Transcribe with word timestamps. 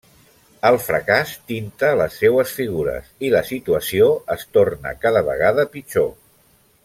El 0.69 0.77
fracàs 0.85 1.33
tinta 1.51 1.91
les 1.99 2.15
seues 2.23 2.55
figures 2.61 3.11
i 3.29 3.31
la 3.35 3.43
situació 3.51 4.09
es 4.37 4.47
torna 4.59 4.97
cada 5.05 5.23
vegada 5.29 5.67
pitjor. 5.77 6.11